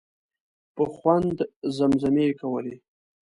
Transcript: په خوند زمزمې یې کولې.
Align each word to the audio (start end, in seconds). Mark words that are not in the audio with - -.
په 0.75 0.83
خوند 0.93 1.37
زمزمې 1.77 2.25
یې 2.29 2.33
کولې. 2.41 2.75